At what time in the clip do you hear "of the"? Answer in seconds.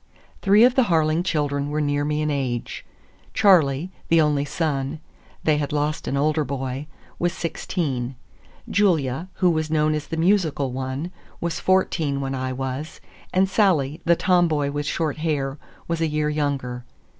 0.63-0.85